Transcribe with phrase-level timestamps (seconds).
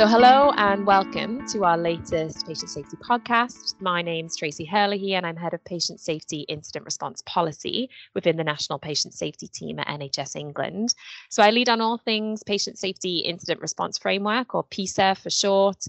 [0.00, 3.78] So, hello and welcome to our latest patient safety podcast.
[3.82, 8.42] My name's Tracy Herlihy, and I'm head of patient safety incident response policy within the
[8.42, 10.94] National Patient Safety Team at NHS England.
[11.28, 15.84] So, I lead on all things patient safety incident response framework, or PSIRF for short.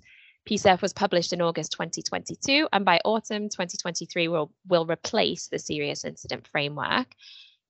[0.46, 6.04] PSIRF was published in August 2022, and by autumn 2023 will will replace the serious
[6.04, 7.08] incident framework.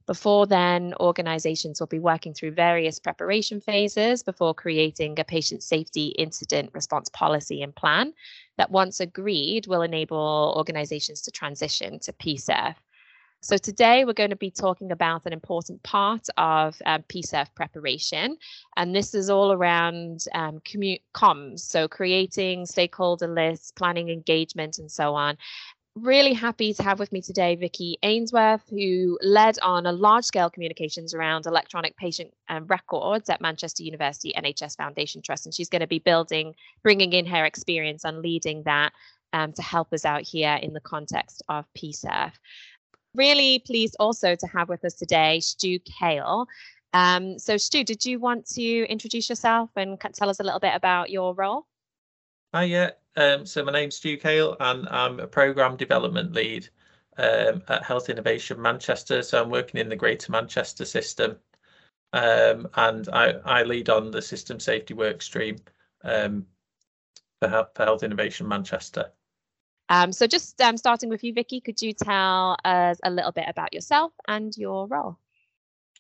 [0.08, 6.08] Before then, organizations will be working through various preparation phases before creating a patient safety
[6.08, 8.14] incident response policy and plan
[8.58, 12.76] that, once agreed, will enable organizations to transition to PSIRF.
[13.44, 18.38] So today we're going to be talking about an important part of um, PSIRF preparation,
[18.78, 20.62] and this is all around um,
[21.16, 25.38] comms, so creating stakeholder lists, planning engagement, and so on
[25.96, 30.50] really happy to have with me today Vicky Ainsworth, who led on a large scale
[30.50, 35.46] communications around electronic patient um, records at Manchester University NHS Foundation Trust.
[35.46, 38.94] And she's going to be building, bringing in her experience and leading that
[39.34, 42.34] um, to help us out here in the context of PSIRF.
[43.14, 46.48] Really pleased also to have with us today Stu Kale.
[46.94, 50.74] Um, so, Stu, did you want to introduce yourself and tell us a little bit
[50.76, 51.66] about your role?
[52.54, 52.92] Hi, yeah.
[53.16, 56.70] Um, so my name's Stu Kale and I'm a program development lead
[57.18, 59.22] um, at Health Innovation Manchester.
[59.22, 61.38] So I'm working in the Greater Manchester system,
[62.14, 65.58] um, and I, I lead on the system safety work stream
[66.04, 66.46] um,
[67.42, 69.12] for, for Health Innovation Manchester.
[69.90, 73.46] Um, so just um, starting with you, Vicky, could you tell us a little bit
[73.48, 75.18] about yourself and your role?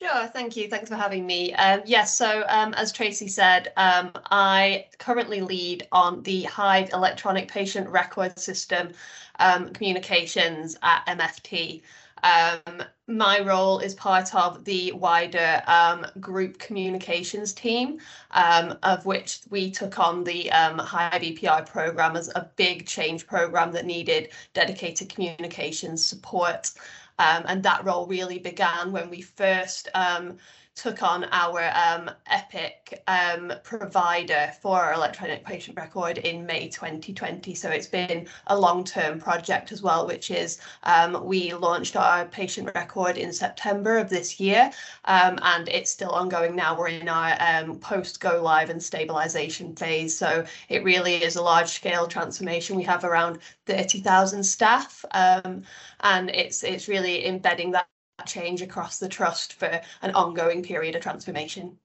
[0.01, 0.67] Sure, thank you.
[0.67, 1.53] Thanks for having me.
[1.53, 7.47] Um, yes, so um, as Tracy said, um, I currently lead on the Hive electronic
[7.47, 8.93] patient record system
[9.37, 11.83] um, communications at MFT.
[12.23, 17.99] Um, my role is part of the wider um, group communications team,
[18.31, 23.85] of which we took on the Hive EPR program as a big change program that
[23.85, 26.71] needed dedicated communications support.
[27.19, 30.37] Um, and that role really began when we first um,
[30.75, 37.53] took on our um, Epic um, provider for our electronic patient record in May 2020.
[37.55, 42.71] So it's been a long-term project as well, which is um, we launched our patient
[42.73, 44.71] record in September of this year,
[45.05, 46.77] um, and it's still ongoing now.
[46.77, 50.17] We're in our um, post-go live and stabilization phase.
[50.17, 52.77] So it really is a large-scale transformation.
[52.77, 55.63] We have around 30,000 staff, um,
[55.99, 57.87] and it's it's really embedding that
[58.25, 61.77] change across the trust for an ongoing period of transformation.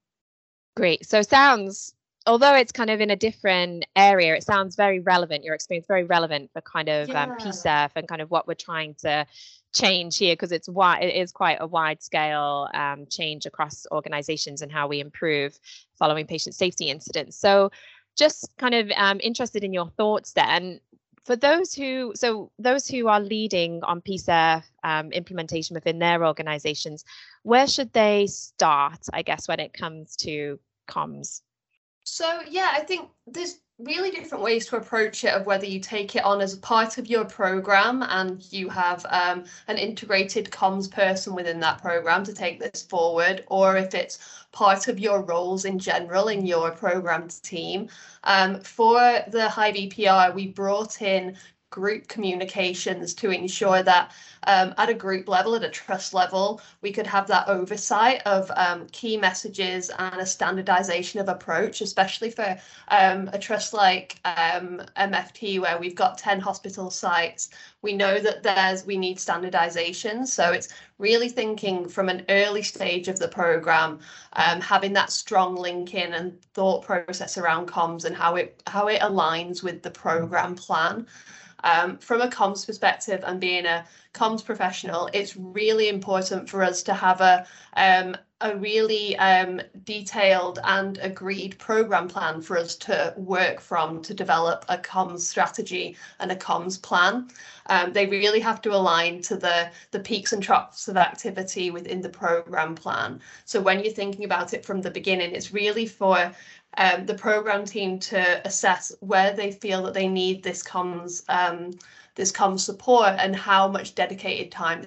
[0.76, 1.06] Great.
[1.06, 1.94] So sounds
[2.26, 5.44] although it's kind of in a different area, it sounds very relevant.
[5.44, 7.22] Your experience very relevant for kind of um, yeah.
[7.22, 9.26] um, PSIRF and kind of what we're trying to
[9.72, 11.04] change here because it's wide.
[11.04, 15.58] It is quite a wide scale um, change across organisations and how we improve
[15.98, 17.36] following patient safety incidents.
[17.36, 17.70] So,
[18.16, 20.80] just kind of um, interested in your thoughts then
[21.26, 27.04] for those who so those who are leading on PSIRF um, implementation within their organizations,
[27.42, 29.00] where should they start?
[29.12, 31.42] I guess when it comes to comms.
[32.04, 36.16] So yeah, I think there's really different ways to approach it of whether you take
[36.16, 40.91] it on as a part of your program and you have um, an integrated comms
[40.91, 44.19] person within that program to take this forward or if it's
[44.50, 47.88] part of your roles in general in your program team.
[48.25, 51.36] Um, for the Hive epr we brought in
[51.71, 54.12] group communications to ensure that
[54.47, 58.50] um, at a group level, at a trust level, we could have that oversight of
[58.54, 62.56] um, key messages and a standardization of approach, especially for
[62.88, 67.50] um, a trust like MFT, um, where we've got 10 hospital sites.
[67.83, 70.27] We know that there's we need standardization.
[70.27, 73.98] So it's really thinking from an early stage of the program,
[74.34, 78.87] um, having that strong link in and thought process around comms and how it how
[78.87, 81.06] it aligns with the program plan.
[81.64, 83.84] Um, from a comms perspective and being a
[84.14, 87.46] comms professional, it's really important for us to have a
[87.76, 94.12] um, a really um, detailed and agreed program plan for us to work from to
[94.12, 97.28] develop a comms strategy and a comms plan.
[97.70, 102.02] Um, they really have to align to the, the peaks and troughs of activity within
[102.02, 103.20] the program plan.
[103.47, 106.30] So when you're thinking about it from the beginning, it's really for
[106.76, 111.72] um, the program team to assess where they feel that they need this comms um,
[112.14, 114.86] this comms support and how much dedicated time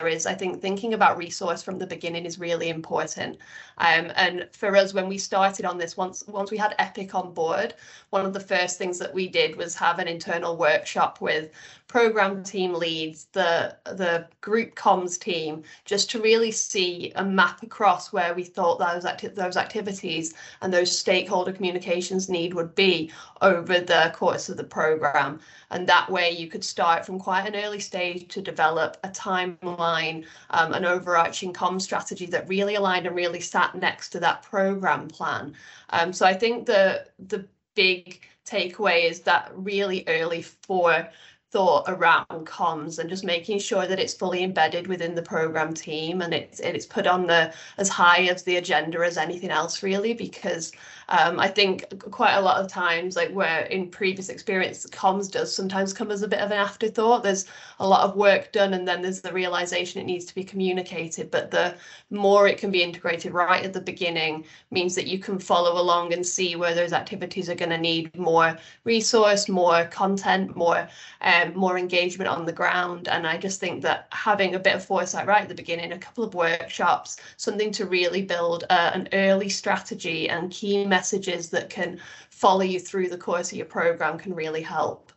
[0.00, 0.26] there is.
[0.26, 3.36] I think thinking about resource from the beginning is really important.
[3.78, 7.34] Um, and for us, when we started on this, once once we had Epic on
[7.34, 7.74] board,
[8.10, 11.50] one of the first things that we did was have an internal workshop with
[11.90, 18.12] program team leads, the the group comms team, just to really see a map across
[18.12, 23.10] where we thought those acti- those activities and those stakeholder communications need would be
[23.42, 25.40] over the course of the program.
[25.72, 30.24] And that way you could start from quite an early stage to develop a timeline,
[30.50, 35.08] um, an overarching comms strategy that really aligned and really sat next to that program
[35.08, 35.54] plan.
[35.88, 41.08] Um, so I think the the big takeaway is that really early for
[41.50, 46.22] thought around comms and just making sure that it's fully embedded within the program team
[46.22, 50.14] and it's it's put on the as high as the agenda as anything else really
[50.14, 50.70] because
[51.10, 55.54] um, I think quite a lot of times like where in previous experience comms does
[55.54, 57.46] sometimes come as a bit of an afterthought there's
[57.80, 61.30] a lot of work done and then there's the realization it needs to be communicated
[61.30, 61.74] but the
[62.10, 66.12] more it can be integrated right at the beginning means that you can follow along
[66.12, 70.88] and see where those activities are going to need more resource more content more
[71.22, 73.08] um, more engagement on the ground.
[73.08, 75.98] And I just think that having a bit of foresight right at the beginning, a
[75.98, 81.70] couple of workshops, something to really build uh, an early strategy and key messages that
[81.70, 82.00] can
[82.30, 85.12] follow you through the course of your program can really help.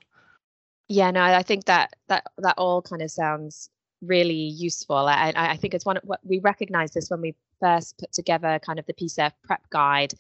[0.88, 3.70] Yeah, no, I think that that that all kind of sounds
[4.02, 4.98] really useful.
[4.98, 8.60] I, I think it's one of what we recognize this when we first put together
[8.60, 10.14] kind of the PSIRF prep guide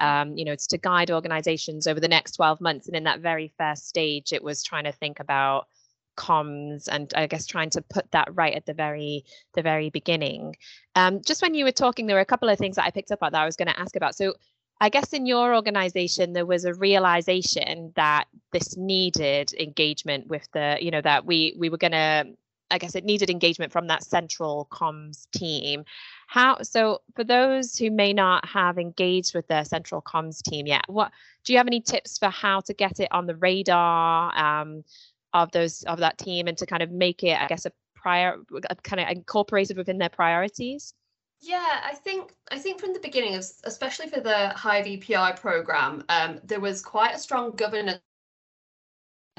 [0.00, 2.86] um, you know, it's to guide organizations over the next 12 months.
[2.86, 5.68] And in that very first stage, it was trying to think about
[6.16, 9.24] comms and I guess trying to put that right at the very
[9.54, 10.56] the very beginning.
[10.94, 13.12] Um, just when you were talking, there were a couple of things that I picked
[13.12, 14.14] up on that I was going to ask about.
[14.14, 14.34] So
[14.80, 20.78] I guess in your organization there was a realization that this needed engagement with the,
[20.80, 22.24] you know, that we we were going to
[22.70, 25.84] I guess it needed engagement from that central comms team.
[26.28, 30.84] How so for those who may not have engaged with their central comms team yet,
[30.86, 31.10] what
[31.44, 34.84] do you have any tips for how to get it on the radar um,
[35.32, 38.36] of those of that team and to kind of make it, I guess, a prior
[38.82, 40.94] kind of incorporated within their priorities?
[41.40, 43.34] Yeah, I think I think from the beginning,
[43.64, 48.00] especially for the Hive EPR program, um, there was quite a strong governance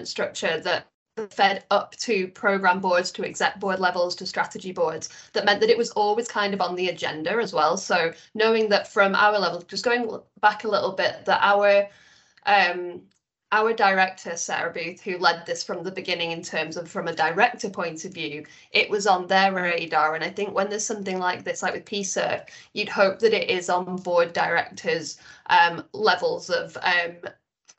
[0.03, 0.87] structure that
[1.29, 5.69] fed up to program boards to exec board levels to strategy boards that meant that
[5.69, 7.77] it was always kind of on the agenda as well.
[7.77, 10.09] So knowing that from our level just going
[10.41, 11.87] back a little bit that our
[12.45, 13.01] um
[13.51, 17.15] our director sarah booth who led this from the beginning in terms of from a
[17.15, 21.19] director point of view it was on their radar and i think when there's something
[21.19, 25.17] like this like with PSIRF you'd hope that it is on board directors
[25.47, 27.17] um, levels of um,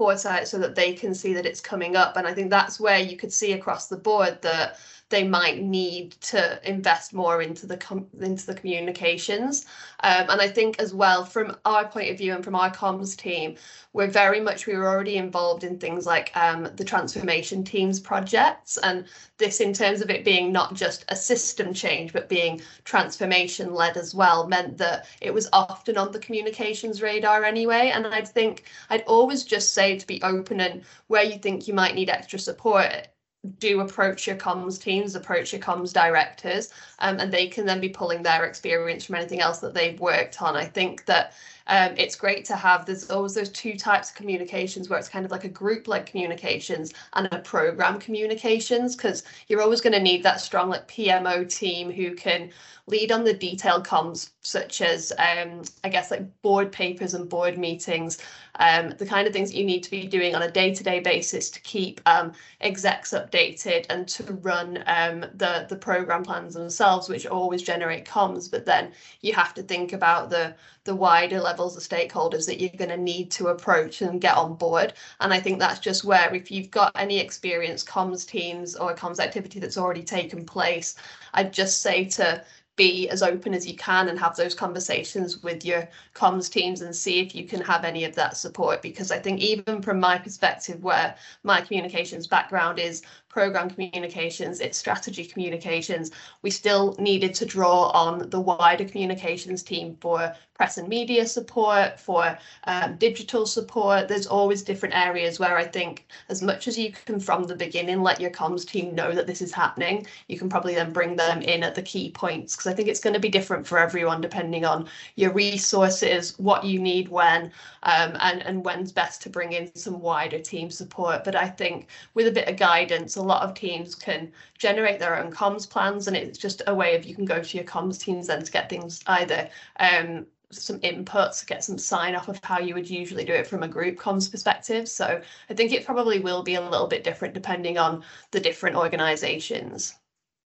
[0.02, 2.16] foresight so that they can see that it's coming up.
[2.16, 4.78] And I think that's where you could see across the board that
[5.12, 9.66] they might need to invest more into the com- into the communications.
[10.00, 13.14] Um, and I think as well, from our point of view and from our comms
[13.14, 13.56] team,
[13.92, 18.78] we're very much we were already involved in things like um, the transformation teams projects,
[18.78, 19.04] and
[19.36, 23.98] this in terms of it being not just a system change but being transformation led
[23.98, 27.92] as well meant that it was often on the communications radar anyway.
[27.94, 31.74] And I'd think I'd always just say to be open and where you think you
[31.74, 33.08] might need extra support
[33.58, 37.88] do approach your comms teams, approach your comms directors, um, and they can then be
[37.88, 40.56] pulling their experience from anything else that they've worked on.
[40.56, 41.34] I think that
[41.66, 45.24] um, it's great to have there's always those two types of communications where it's kind
[45.24, 50.00] of like a group like communications and a program communications because you're always going to
[50.00, 52.50] need that strong like PMO team who can
[52.86, 57.56] lead on the detailed comms such as um, I guess like board papers and board
[57.56, 58.18] meetings,
[58.58, 61.60] um, the kind of things you need to be doing on a day-to-day basis to
[61.60, 67.62] keep um, execs updated and to run um, the the program plans themselves, which always
[67.62, 68.50] generate comms.
[68.50, 72.70] But then you have to think about the the wider levels of stakeholders that you're
[72.70, 74.94] going to need to approach and get on board.
[75.20, 79.20] And I think that's just where if you've got any experience comms teams or comms
[79.20, 80.96] activity that's already taken place,
[81.34, 82.44] I'd just say to
[82.76, 86.96] be as open as you can and have those conversations with your comms teams and
[86.96, 90.16] see if you can have any of that support because I think even from my
[90.16, 96.10] perspective where my communications background is program communications, it's strategy communications,
[96.42, 101.98] we still needed to draw on the wider communications team for press and media support,
[101.98, 104.06] for um, digital support.
[104.06, 108.02] There's always different areas where I think as much as you can from the beginning
[108.02, 111.40] let your comms team know that this is happening, you can probably then bring them
[111.42, 114.20] in at the key points because I think it's going to be different for everyone
[114.20, 117.50] depending on your resources, what you need when,
[117.84, 121.24] um, and, and when's best to bring in some wider team support.
[121.24, 125.16] But I think with a bit of guidance, a lot of teams can generate their
[125.16, 127.98] own comms plans and it's just a way of you can go to your comms
[128.00, 129.48] teams then to get things either
[129.78, 133.62] um, some inputs, get some sign off of how you would usually do it from
[133.62, 134.88] a group comms perspective.
[134.88, 138.76] So I think it probably will be a little bit different depending on the different
[138.76, 139.94] organizations.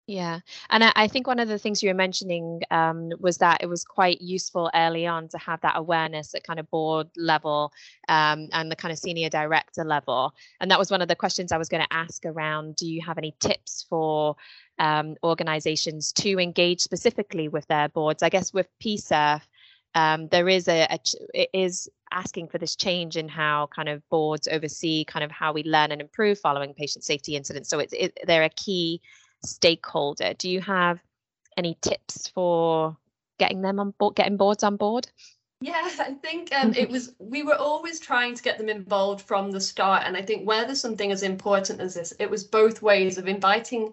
[0.06, 3.62] Yeah, and I, I think one of the things you were mentioning um, was that
[3.62, 7.73] it was quite useful early on to have that awareness at kind of board level
[8.08, 10.34] um, and the kind of senior director level.
[10.61, 13.00] And that was one of the questions I was going to ask around do you
[13.00, 14.37] have any tips for
[14.78, 18.23] um, organizations to engage specifically with their boards?
[18.23, 19.40] I guess with PSIRF,
[19.94, 20.99] um, there is a, a
[21.32, 25.54] it is asking for this change in how kind of boards oversee kind of how
[25.54, 27.70] we learn and improve following patient safety incidents.
[27.70, 29.00] So it's it, they're a key
[29.44, 30.34] stakeholder.
[30.34, 31.00] Do you have
[31.56, 32.96] any tips for
[33.38, 35.08] getting them on board, getting boards on board?
[35.60, 39.50] Yeah, I think um, it was, we were always trying to get them involved from
[39.50, 40.02] the start.
[40.04, 43.92] And I think whether something as important as this, it was both ways of inviting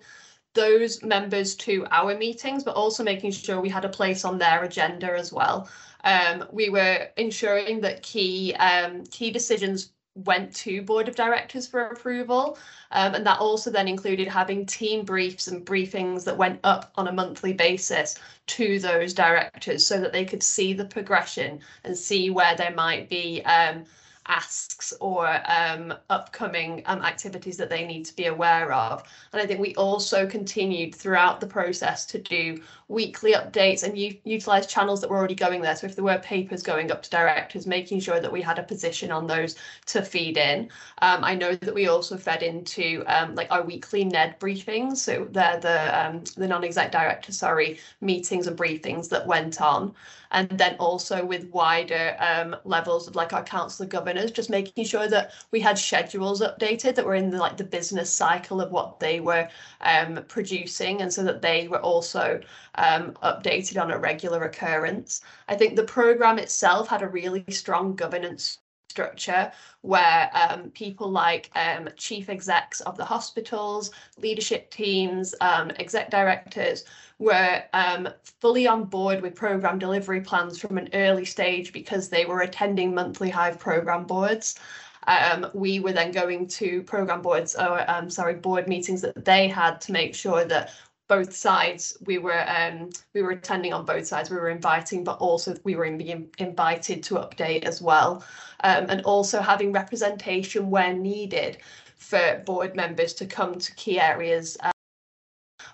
[0.53, 4.63] those members to our meetings, but also making sure we had a place on their
[4.63, 5.69] agenda as well.
[6.03, 11.87] Um, we were ensuring that key um, key decisions went to board of directors for
[11.87, 12.57] approval
[12.91, 17.07] um, and that also then included having team briefs and briefings that went up on
[17.07, 18.15] a monthly basis
[18.45, 23.07] to those directors so that they could see the progression and see where there might
[23.07, 23.85] be um,
[24.27, 29.03] asks or um, upcoming um, activities that they need to be aware of.
[29.33, 34.17] And I think we also continued throughout the process to do weekly updates and u-
[34.25, 35.75] utilize channels that were already going there.
[35.75, 38.63] So if there were papers going up to directors, making sure that we had a
[38.63, 39.55] position on those
[39.87, 40.69] to feed in.
[41.01, 44.97] Um, I know that we also fed into um, like our weekly NED briefings.
[44.97, 49.95] So they're the um, the non-exec director, sorry, meetings and briefings that went on
[50.31, 54.85] and then also with wider um, levels of like our council of governors, just making
[54.85, 58.71] sure that we had schedules updated that were in the like the business cycle of
[58.71, 59.47] what they were
[59.81, 62.39] um, producing, and so that they were also
[62.81, 65.21] um, updated on a regular occurrence.
[65.47, 68.57] I think the program itself had a really strong governance
[68.89, 76.09] structure where um, people like um, chief execs of the hospitals, leadership teams, um, exec
[76.11, 76.83] directors
[77.19, 78.09] were um,
[78.41, 82.93] fully on board with program delivery plans from an early stage because they were attending
[82.93, 84.59] monthly Hive program boards.
[85.07, 89.47] Um, we were then going to program boards or um, sorry board meetings that they
[89.47, 90.71] had to make sure that
[91.11, 91.97] both sides.
[92.05, 94.29] We were um, we were attending on both sides.
[94.29, 98.23] We were inviting but also we were being invited to update as well.
[98.63, 101.57] Um, and also having representation where needed
[101.97, 104.71] for board members to come to key areas uh,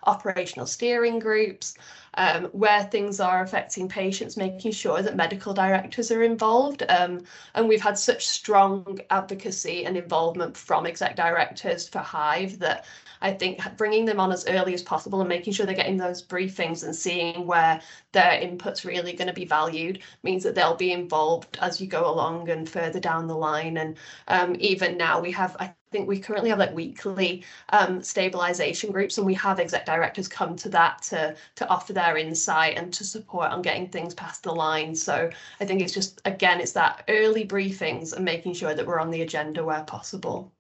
[0.08, 1.76] operational steering groups,
[2.18, 6.84] um, where things are affecting patients, making sure that medical directors are involved.
[6.90, 7.24] Um,
[7.56, 12.86] and we've had such strong advocacy and involvement from exec directors for Hive that
[13.22, 16.24] I think bringing them on as early as possible and making sure they're getting those
[16.24, 17.82] briefings and seeing where
[18.12, 22.12] their input's really going to be valued means that they'll be involved as you go
[22.12, 23.78] along and further down the line.
[23.78, 23.98] And
[24.28, 29.18] um, even now we have, I think we currently have like weekly um, stabilization groups
[29.18, 33.04] and we have exec directors come to that to to offer their insight and to
[33.04, 37.04] support on getting things past the line so i think it's just again it's that
[37.10, 40.54] early briefings and making sure that we're on the agenda where possible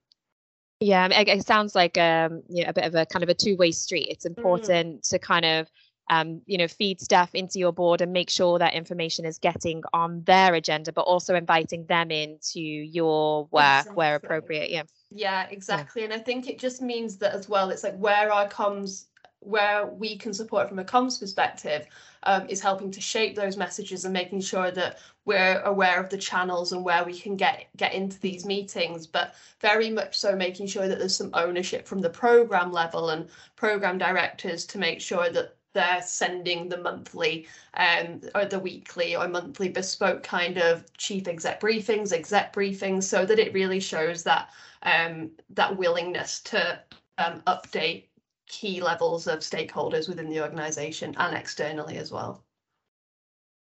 [0.79, 3.71] yeah it, sounds like um you know, a bit of a kind of a two-way
[3.71, 4.35] street it's mm.
[4.35, 5.09] important mm.
[5.09, 5.69] to kind of
[6.09, 9.83] um, you know, feed stuff into your board and make sure that information is getting
[9.93, 13.95] on their agenda, but also inviting them into your work exactly.
[13.95, 14.69] where appropriate.
[14.69, 14.83] Yeah.
[15.11, 16.01] Yeah, exactly.
[16.01, 16.05] Yeah.
[16.05, 19.05] And I think it just means that as well, it's like where our comms
[19.39, 21.85] where we can support from a comms perspective
[22.23, 26.17] um, is helping to shape those messages and making sure that we're aware of the
[26.17, 30.67] channels and where we can get get into these meetings but very much so making
[30.67, 35.29] sure that there's some ownership from the program level and program directors to make sure
[35.29, 41.27] that they're sending the monthly um, or the weekly or monthly bespoke kind of chief
[41.27, 44.49] exec briefings, exec briefings, so that it really shows that
[44.81, 46.79] um, that willingness to
[47.19, 48.06] um, update
[48.47, 52.43] key levels of stakeholders within the organisation and externally as well.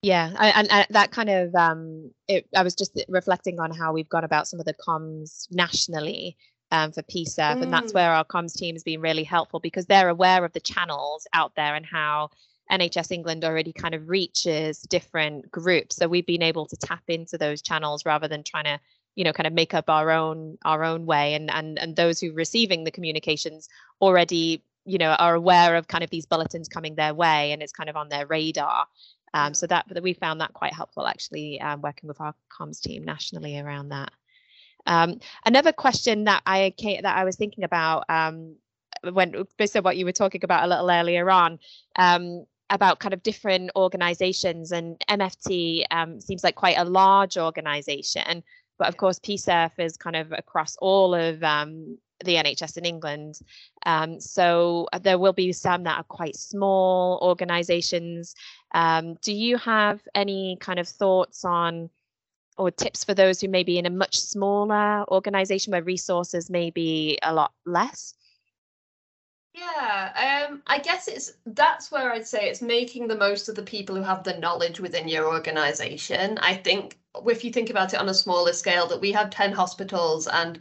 [0.01, 4.09] Yeah, and, and that kind of um, it, I was just reflecting on how we've
[4.09, 6.37] gone about some of the comms nationally
[6.71, 7.57] um, for PSIRF.
[7.57, 7.63] Mm.
[7.63, 7.95] And that's mm.
[7.95, 11.53] where our comms team has been really helpful because they're aware of the channels out
[11.55, 12.29] there and how
[12.71, 15.95] NHS England already kind of reaches different groups.
[15.95, 18.79] So we've been able to tap into those channels rather than trying to,
[19.15, 21.33] you know, kind of make up our own our own way.
[21.33, 23.69] And and and those who are receiving the communications
[24.01, 27.73] already, you know, are aware of kind of these bulletins coming their way and it's
[27.73, 28.87] kind of on their radar.
[29.33, 32.79] Um, so that, that we found that quite helpful actually um, working with our comms
[32.79, 34.11] team nationally around that.
[34.85, 38.55] Um, another question that I that I was thinking about um,
[39.11, 41.59] when based on what you were talking about a little earlier on,
[41.97, 48.43] um, about kind of different organizations and MFT um, seems like quite a large organization,
[48.77, 53.39] but of course PSIRF is kind of across all of um, the NHS in England.
[53.85, 58.35] Um, so uh, there will be some that are quite small organizations.
[58.73, 61.89] Um, do you have any kind of thoughts on
[62.57, 66.69] or tips for those who may be in a much smaller organization where resources may
[66.69, 68.13] be a lot less?
[69.57, 73.63] Yeah, um, I guess it's that's where I'd say it's making the most of the
[73.63, 76.37] people who have the knowledge within your organization.
[76.39, 79.53] I think if you think about it on a smaller scale, that we have 10
[79.53, 80.59] hospitals and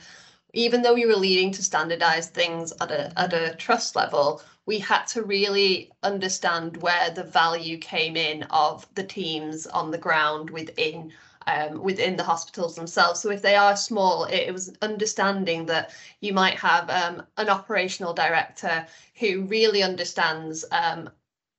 [0.53, 4.79] even though we were leading to standardized things at a at a trust level, we
[4.79, 10.51] had to really understand where the value came in of the teams on the ground
[10.51, 11.13] within
[11.47, 13.21] um, within the hospitals themselves.
[13.21, 18.15] So if they are small, it, was understanding that you might have um, an operational
[18.15, 18.87] director
[19.21, 21.11] who really understands um,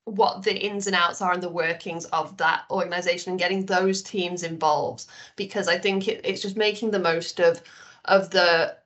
[0.05, 4.03] what the ins and outs are and the workings of that organization and getting those
[4.03, 7.61] teams involved because I think it, it's just making the most of
[8.05, 8.77] of the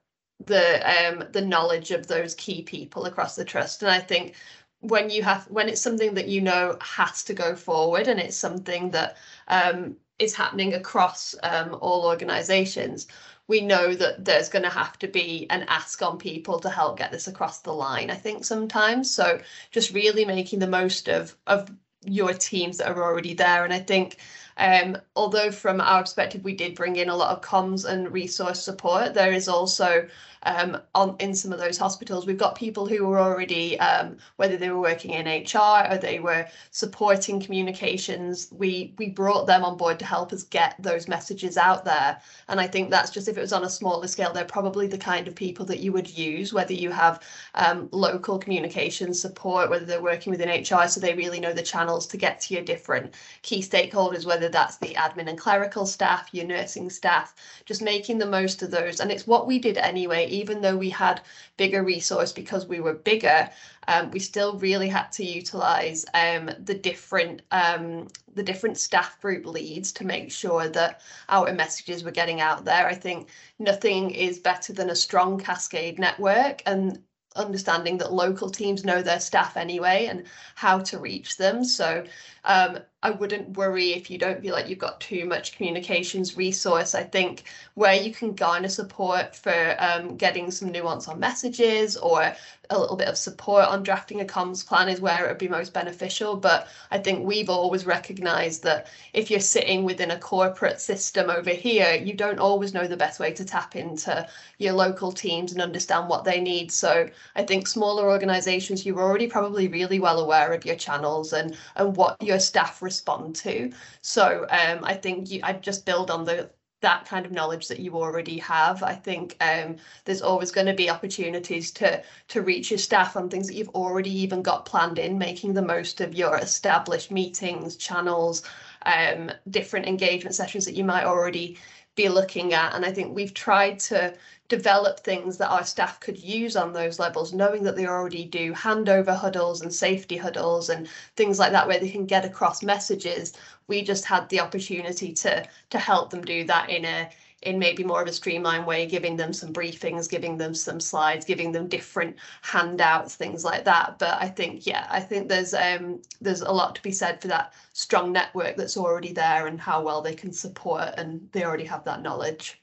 [0.46, 4.36] the um the knowledge of those key people across the trust and i think
[4.80, 8.38] when you have when it's something that you know has to go forward and it's
[8.38, 9.18] something that
[9.50, 13.08] um is happening across um, all organizations
[13.50, 17.00] we know that there's going to have to be an ask on people to help
[17.00, 19.10] get this across the line i think sometimes.
[19.12, 21.70] So just really making the most of of
[22.06, 23.66] your teams that are already there.
[23.66, 24.18] And i think
[24.60, 28.64] um, although from our perspective we did bring in a lot of comms and resource
[28.64, 30.08] support there is also
[30.44, 32.26] um, on in some of those hospitals.
[32.26, 36.20] We've got people who were already, um, whether they were working in HR or they
[36.20, 41.58] were supporting communications, we we brought them on board to help us get those messages
[41.58, 42.22] out there.
[42.48, 44.98] And I think that's just if it was on a smaller scale, they're probably the
[44.98, 47.22] kind of people that you would use, whether you have
[47.56, 52.08] um, local communications support, whether they're working within HR, so they really know the channels
[52.08, 56.46] to get to your different key stakeholders, whether that's the admin and clerical staff, your
[56.46, 59.00] nursing staff, just making the most of those.
[59.00, 61.22] And it's what we did anyway even though we had
[61.58, 63.50] bigger resource because we were bigger,
[63.88, 69.46] um, we still really had to utilize um, the different um, the different staff group
[69.46, 72.88] leads to make sure that our messages were getting out there.
[72.88, 77.02] I think nothing is better than a strong cascade network and
[77.36, 81.64] understanding that local teams know their staff anyway and how to reach them.
[81.64, 82.06] So
[82.46, 86.94] um, I wouldn't worry if you don't feel like you've got too much communications resource.
[86.94, 87.44] I think
[87.76, 92.36] where you can garner support for um, getting some nuance on messages or
[92.72, 95.48] a little bit of support on drafting a comms plan is where it would be
[95.48, 96.36] most beneficial.
[96.36, 101.50] But I think we've always recognised that if you're sitting within a corporate system over
[101.50, 104.28] here, you don't always know the best way to tap into
[104.60, 106.72] your local teams and understand what they need.
[106.72, 111.58] So I think smaller organisations, you're already probably really well aware of your channels and
[111.76, 113.72] and what your staff respond to.
[114.02, 116.50] So um, I think you, I'd just build on the
[116.82, 118.84] that kind of knowledge that you already have.
[118.84, 119.76] I think um,
[120.06, 123.70] there's always going to be opportunities to to reach your staff on things that you've
[123.70, 128.44] already even got planned in, making the most of your established meetings, channels,
[128.86, 131.58] um, different engagement sessions that you might already
[132.00, 132.74] be looking at.
[132.74, 134.16] And I think we've tried to
[134.48, 138.54] develop things that our staff could use on those levels, knowing that they already do
[138.54, 143.34] handover huddles and safety huddles and things like that, where they can get across messages.
[143.68, 147.10] We just had the opportunity to to help them do that in a
[147.44, 151.26] in maybe more of a streamlined way, giving them some briefings, giving them some slides,
[151.26, 153.98] giving them different handouts, things like that.
[154.00, 157.28] But I think, yeah, I think there's um there's a lot to be said for
[157.30, 161.66] that strong network that's already there and how well they can support and they already
[161.66, 162.62] have that knowledge.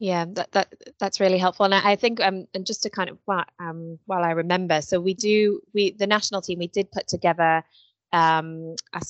[0.00, 3.10] Yeah, that, that that's really helpful, and I, I think um, and just to kind
[3.10, 3.18] of
[3.58, 7.64] um, while I remember, so we do we the national team we did put together
[8.12, 9.02] um, a,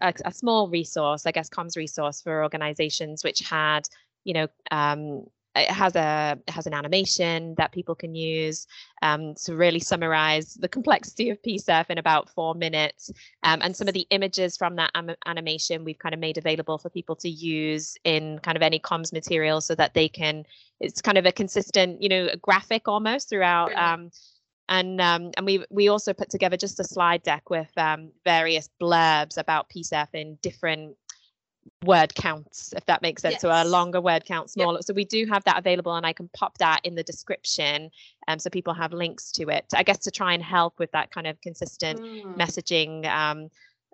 [0.00, 3.88] a, a small resource, I guess, comms resource for organisations which had
[4.24, 5.24] you know um,
[5.56, 8.66] it has a it has an animation that people can use
[9.02, 13.10] um, to really summarize the complexity of PSIRF in about four minutes.
[13.42, 16.78] Um, and some of the images from that am- animation we've kind of made available
[16.78, 20.44] for people to use in kind of any comms material so that they can,
[20.80, 23.72] it's kind of a consistent, you know, graphic almost throughout.
[23.76, 24.10] Um,
[24.68, 28.68] and um, and we we also put together just a slide deck with um, various
[28.80, 30.96] blurbs about PSIRF in different
[31.84, 33.34] word counts, if that makes sense.
[33.34, 33.40] Yes.
[33.42, 34.78] So a longer word count, smaller.
[34.78, 34.84] Yep.
[34.84, 37.90] So we do have that available, and I can pop that in the description,
[38.28, 39.64] um, so people have links to it.
[39.74, 42.36] I guess to try and help with that kind of consistent mm.
[42.36, 43.06] messaging.
[43.06, 43.48] Um,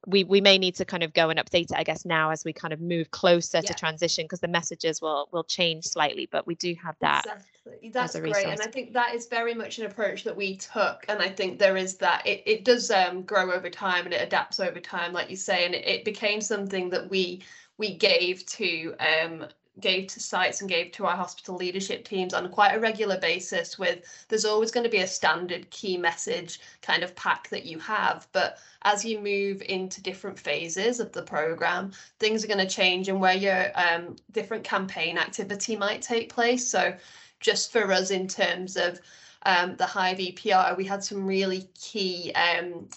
[0.06, 2.44] we we may need to kind of go and update it i guess now as
[2.44, 3.62] we kind of move closer Yeah.
[3.62, 7.90] to transition because the messages will will change slightly but we do have that Exactly.
[7.92, 8.46] That's great.
[8.46, 8.60] And.
[8.60, 11.04] I think that is very much an approach that we took.
[11.08, 14.22] And I think there is that it, it does um, grow over time and it
[14.22, 17.42] adapts over time, like you say, and it, it became something that we
[17.78, 19.46] we gave to um
[19.81, 23.79] gave to sites and gave to our hospital leadership teams on quite a regular basis
[23.79, 27.79] with there's always going to be a standard key message kind of pack that you
[27.79, 28.27] have.
[28.33, 33.09] But as you move into different phases of the program things are going to change
[33.09, 36.69] and where your um, different campaign activity might take place.
[36.69, 36.95] So
[37.40, 39.01] just for us in terms of
[39.47, 42.88] um, the Hive EPR, we had some really key um,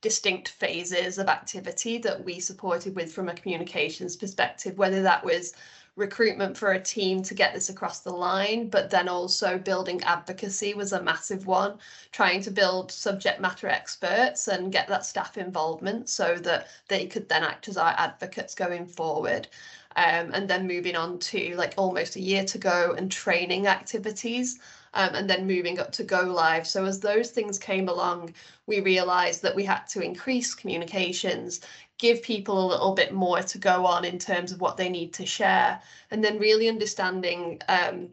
[0.00, 5.54] distinct phases of activity that we supported with from a communications perspective, whether that was
[5.96, 10.72] recruitment for a team to get this across the line, but then also building advocacy
[10.72, 11.78] was a massive one,
[12.12, 17.28] trying to build subject matter experts and get that staff involvement so that they could
[17.28, 19.48] then act as our advocates going forward.
[19.94, 24.58] Um, and then moving on to like almost a year to go and training activities.
[24.94, 26.66] Um, and then moving up to go live.
[26.66, 28.34] So as those things came along,
[28.66, 31.62] we realised that we had to increase communications,
[32.02, 35.14] give people a little bit more to go on in terms of what they need
[35.14, 37.60] to share, and then really understanding.
[37.68, 38.08] Um,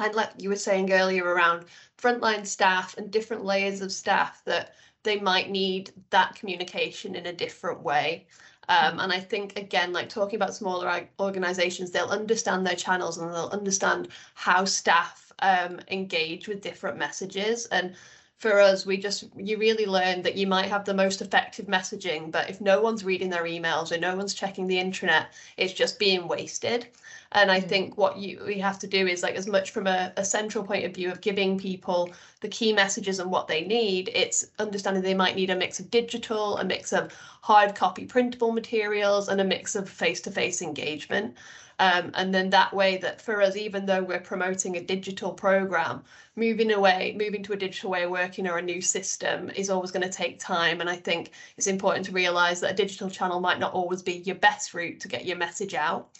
[0.00, 1.66] and like you were saying earlier around
[2.02, 4.74] frontline staff and different layers of staff that
[5.04, 8.26] they might need that communication in a different way.
[8.68, 13.32] Um, and I think again, like talking about smaller organizations, they'll understand their channels and
[13.32, 17.66] they'll understand how staff um, engage with different messages.
[17.66, 17.94] And
[18.38, 22.30] for us, we just you really learn that you might have the most effective messaging,
[22.30, 25.98] but if no one's reading their emails or no one's checking the intranet, it's just
[25.98, 26.86] being wasted.
[27.32, 27.68] And I Mm.
[27.68, 30.64] think what you we have to do is like as much from a, a central
[30.64, 35.02] point of view of giving people the key messages and what they need, it's understanding
[35.02, 39.40] they might need a mix of digital, a mix of hard copy printable materials, and
[39.40, 41.36] a mix of face-to-face engagement.
[41.80, 46.02] Um, and then that way that for us, even though we're promoting a digital program,
[46.34, 49.92] moving away, moving to a digital way of working or a new system is always
[49.92, 50.80] going to take time.
[50.80, 54.14] And I think it's important to realize that a digital channel might not always be
[54.18, 56.10] your best route to get your message out.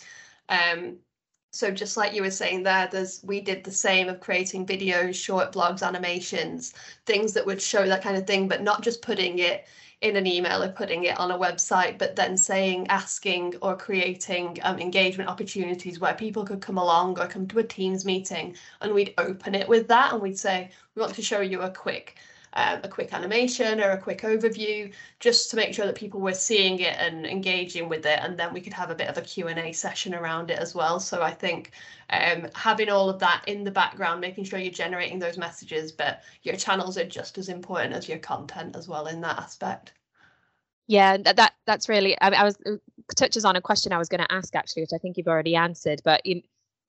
[0.49, 0.99] Um,
[1.53, 5.15] so just like you were saying there, there's we did the same of creating videos,
[5.15, 6.75] short blogs, animations,
[7.07, 9.67] things that would show that kind of thing, but not just putting it
[10.01, 14.59] in an email or putting it on a website, but then saying, asking, or creating
[14.63, 18.95] um, engagement opportunities where people could come along or come to a Teams meeting, and
[18.95, 22.17] we'd open it with that, and we'd say, we want to show you a quick.
[22.55, 26.33] Um, a quick animation or a quick overview just to make sure that people were
[26.33, 29.21] seeing it and engaging with it and then we could have a bit of a
[29.21, 31.73] q&a session around it as well so i think
[32.11, 36.23] um, having all of that in the background making sure you're generating those messages but
[36.43, 39.93] your channels are just as important as your content as well in that aspect
[40.87, 42.19] Yeah, that, that that's really.
[42.21, 42.77] I, I was uh,
[43.15, 45.55] touches on a question I was going to ask actually, which I think you've already
[45.55, 46.01] answered.
[46.03, 46.43] But in,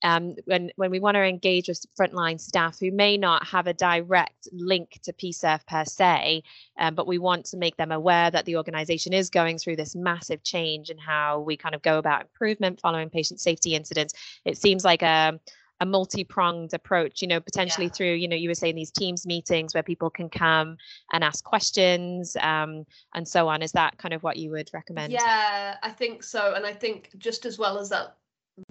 [0.03, 3.73] um, when when we want to engage with frontline staff who may not have a
[3.73, 6.43] direct link to PSIRF per se,
[6.79, 9.95] um, but we want to make them aware that the organisation is going through this
[9.95, 14.13] massive change in how we kind of go about improvement following patient safety incidents.
[14.45, 15.39] It seems like a
[15.81, 17.91] a multi-pronged approach you know potentially Yeah.
[17.93, 20.75] through you know you were saying these teams meetings where people can come
[21.13, 22.85] and ask questions um,
[23.15, 26.53] and so on is that kind of what you would recommend Yeah, I think so.
[26.53, 28.17] And I think just as well as that,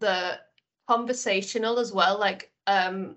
[0.01, 0.39] the
[0.89, 3.17] conversational as well, like um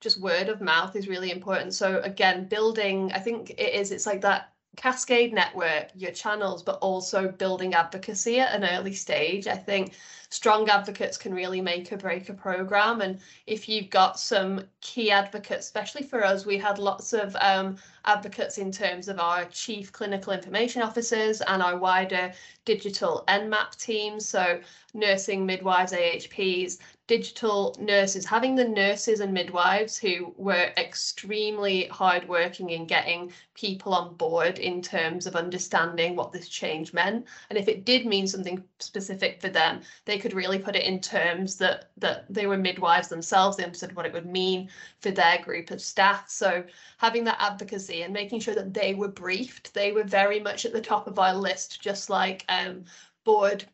[0.00, 1.74] just word of mouth is really important.
[1.74, 6.78] So again, building, I think it is, it's like that cascade network, your channels, but
[6.80, 9.48] also building advocacy at an early stage.
[9.48, 9.94] I think
[10.30, 13.00] strong advocates can really make or break a program.
[13.00, 17.76] And if you've got some key advocates, especially for us, we had lots of um,
[18.08, 22.32] advocates in terms of our chief clinical information officers and our wider
[22.64, 24.18] digital NMAP team.
[24.18, 24.60] So
[24.94, 32.86] nursing, midwives, AHPs, digital nurses, having the nurses and midwives who were extremely hardworking in
[32.86, 37.26] getting people on board in terms of understanding what this change meant.
[37.48, 41.00] And if it did mean something specific for them, they could really put it in
[41.00, 44.68] terms that that they were midwives themselves, they understood what it would mean
[45.00, 46.28] for their group of staff.
[46.28, 46.62] So
[46.98, 50.72] having that advocacy and making sure that they were briefed, they were very much at
[50.72, 52.84] the top of our list, just like um,
[53.24, 53.64] board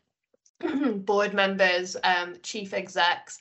[0.95, 3.39] board members, um, chief execs,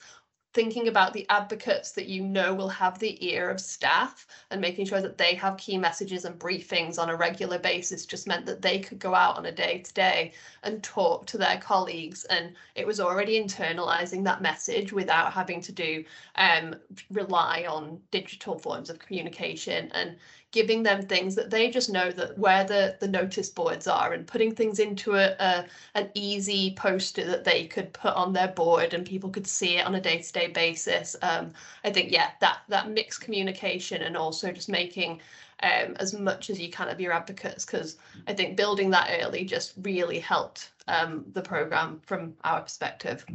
[0.54, 4.86] thinking about the advocates that you know will have the ear of staff and making
[4.86, 8.62] sure that they have key messages and briefings on a regular basis just meant that
[8.62, 12.24] they could go out on a day to day and talk to their colleagues.
[12.26, 16.04] And it was already internalizing that message without having to do
[16.36, 16.76] um,
[17.10, 19.90] rely on digital forms of communication.
[19.92, 20.16] And
[20.54, 24.24] giving them things that they just know that where the the notice boards are and
[24.24, 25.64] putting things into a, a
[25.96, 29.84] an easy poster that they could put on their board and people could see it
[29.84, 31.16] on a day-to-day basis.
[31.22, 31.52] Um,
[31.84, 35.20] i think yeah that that mixed communication and also just making
[35.64, 37.96] um, as much as you can of your advocates because
[38.28, 43.26] i think building that early just really helped um, the program from our perspective.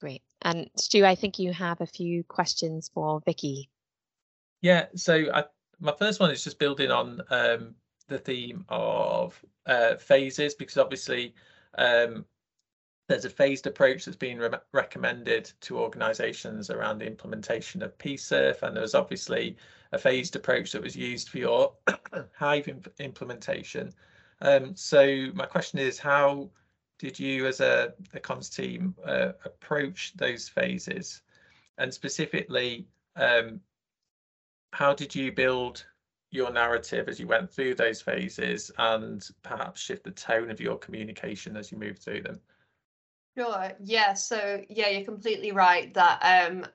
[0.00, 0.22] Great.
[0.40, 3.68] And stu i think you have a few questions for vicky.
[4.62, 5.44] Yeah so I,
[5.80, 7.74] my first one is just building on um,
[8.08, 11.34] the theme of uh, phases because obviously
[11.78, 12.24] um,
[13.08, 18.62] there's a phased approach that's been re recommended to organisations around the implementation of PSIRF,
[18.62, 19.56] and there's obviously
[19.90, 21.72] a phased approach that was used for your
[22.38, 23.92] Hive imp implementation.
[24.42, 26.50] Um, so my question is, how
[27.00, 31.22] did you, as a, a comms team, uh, approach those phases,
[31.78, 33.60] and specifically, um,
[34.72, 35.84] how did you build
[36.30, 40.78] your narrative as you went through those phases and perhaps shift the tone of your
[40.78, 42.40] communication as you move through them?
[43.36, 43.72] Sure.
[43.80, 44.14] Yeah.
[44.14, 46.66] So yeah, you're completely right that um,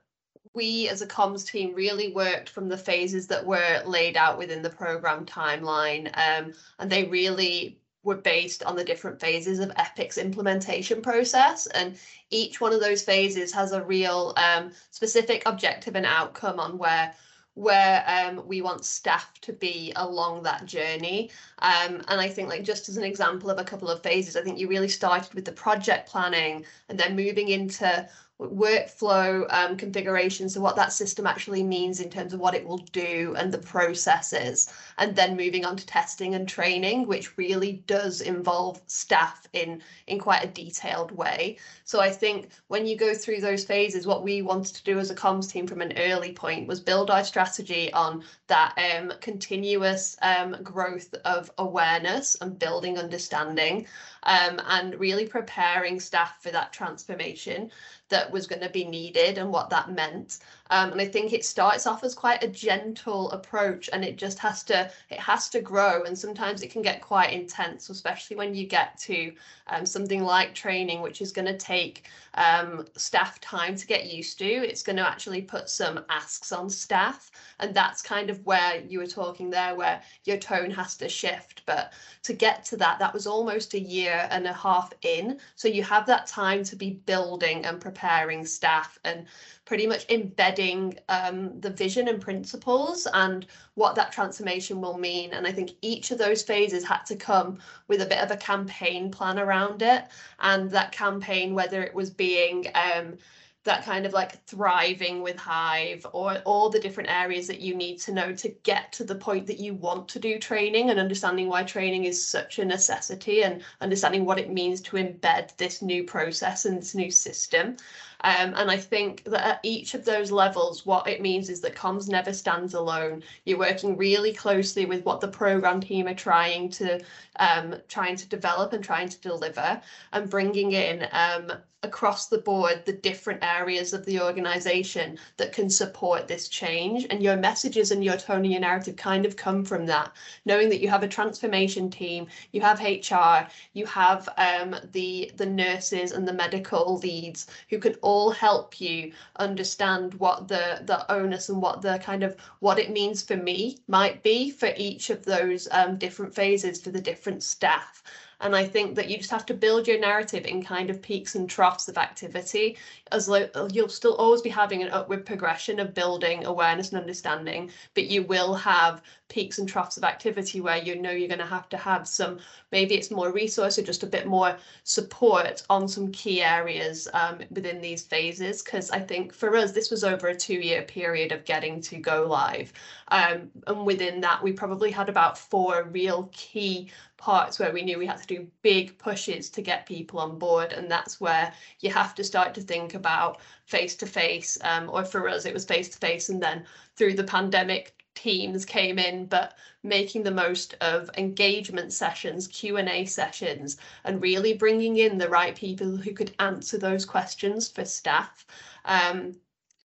[0.53, 4.61] we as a comms team really worked from the phases that were laid out within
[4.61, 10.17] the program timeline, um, and they really were based on the different phases of Epic's
[10.17, 11.65] implementation process.
[11.67, 11.97] And
[12.29, 17.13] each one of those phases has a real um, specific objective and outcome on where
[17.55, 21.31] where um, we want staff to be along that journey.
[21.59, 24.41] Um, and I think like just as an example of a couple of phases, I
[24.41, 28.07] think you really started with the project planning and then moving into
[28.39, 32.79] workflow um, configuration, so what that system actually means in terms of what it will
[32.91, 38.19] do and the processes, and then moving on to testing and training, which really does
[38.19, 41.57] involve staff in in quite a detailed way.
[41.85, 45.11] So I think when you go through those phases, what we wanted to do as
[45.11, 50.17] a comms team from an early point was build our strategy on that um, continuous
[50.21, 53.87] um, growth of awareness and building understanding,
[54.23, 57.71] um, and really preparing staff for that transformation
[58.15, 60.39] that was going to be needed and what that meant.
[60.69, 64.39] Um, and I think it starts off as quite a gentle approach and it just
[64.39, 68.55] has to it has to grow and sometimes it can get quite intense, especially when
[68.55, 69.31] you get to
[69.67, 74.37] um, something like training, which is going to take um, staff time to get used
[74.39, 74.45] to.
[74.45, 77.31] It's going to actually put some asks on staff.
[77.59, 81.63] And that's kind of where you were talking there, where your tone has to shift.
[81.65, 85.39] But to get to that, that was almost a year and a half in.
[85.55, 89.25] So you have that time to be building and preparing staff and
[89.65, 95.33] pretty much embedding um, the vision and principles and what that transformation will mean.
[95.33, 98.37] And I think each of those phases had to come with a bit of a
[98.37, 100.05] campaign plan around it.
[100.39, 103.17] And that campaign, whether it was being um,
[103.65, 107.99] that kind of like thriving with Hive or all the different areas that you need
[108.01, 111.49] to know to get to the point that you want to do training and understanding
[111.49, 116.03] why training is such a necessity and understanding what it means to embed this new
[116.03, 117.75] process and this new system.
[118.21, 121.75] Um, and I think that at each of those levels, what it means is that
[121.75, 123.23] comms never stands alone.
[123.45, 127.03] You're working really closely with what the program team are trying to
[127.37, 129.81] um, trying to develop and trying to deliver,
[130.13, 131.51] and bringing in um,
[131.83, 137.05] across the board the different areas of the organization that can support this change.
[137.09, 140.11] And your messages and your tone and your narrative kind of come from that
[140.45, 145.45] knowing that you have a transformation team you have hr you have um, the the
[145.45, 151.49] nurses and the medical leads who can all help you understand what the the onus
[151.49, 155.25] and what the kind of what it means for me might be for each of
[155.25, 158.03] those um, different phases for the different staff
[158.41, 161.35] and I think that you just have to build your narrative in kind of peaks
[161.35, 162.77] and troughs of activity,
[163.11, 167.71] as lo- you'll still always be having an upward progression of building awareness and understanding,
[167.93, 171.45] but you will have peaks and troughs of activity where you know you're going to
[171.45, 172.39] have to have some,
[172.71, 177.39] maybe it's more resource or just a bit more support on some key areas um,
[177.51, 178.61] within these phases.
[178.61, 181.97] Because I think for us, this was over a two year period of getting to
[181.97, 182.71] go live.
[183.09, 187.99] Um, and within that, we probably had about four real key parts where we knew
[187.99, 190.73] we had to do big pushes to get people on board.
[190.73, 194.57] And that's where you have to start to think about face to face
[194.89, 196.65] or for us it was face to face and then
[196.95, 203.77] through the pandemic teams came in but making the most of engagement sessions q&a sessions
[204.03, 208.45] and really bringing in the right people who could answer those questions for staff.
[208.85, 209.35] Um,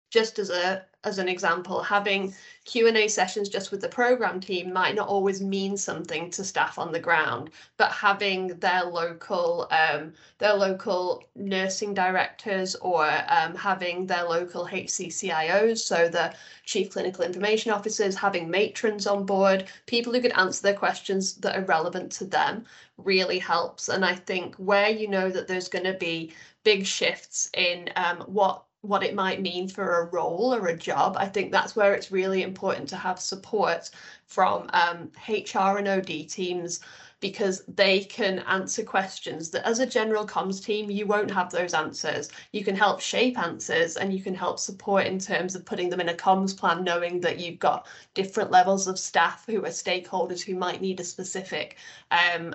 [0.10, 2.34] just as a as an example, having
[2.66, 6.92] Q&A sessions just with the program team might not always mean something to staff on
[6.92, 14.24] the ground, but having their local um, their local nursing directors or um, having their
[14.24, 16.34] local HCCIOs, so the
[16.66, 21.56] chief clinical information officers, having matrons on board, people who could answer their questions that
[21.56, 22.66] are relevant to them
[22.98, 23.88] really helps.
[23.88, 26.34] And I think where you know that there's going to be
[26.64, 31.17] big shifts in um, what what it might mean for a role or a job.
[31.19, 33.89] I think that's where it's really important to have support
[34.26, 36.80] from um, HR and OD teams
[37.19, 41.73] because they can answer questions that as a general comms team you won't have those
[41.73, 45.89] answers you can help shape answers and you can help support in terms of putting
[45.89, 49.69] them in a comms plan knowing that you've got different levels of staff who are
[49.69, 51.78] stakeholders who might need a specific
[52.12, 52.54] um,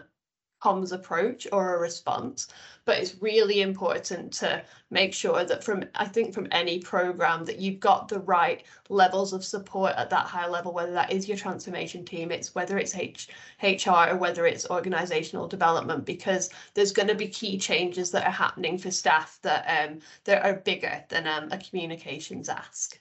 [0.63, 2.49] comms approach or a response
[2.85, 7.59] but it's really important to make sure that from i think from any program that
[7.59, 11.37] you've got the right levels of support at that high level whether that is your
[11.37, 13.29] transformation team it's whether it's H,
[13.63, 18.31] hr or whether it's organizational development because there's going to be key changes that are
[18.31, 22.99] happening for staff that um that are bigger than um, a communications ask.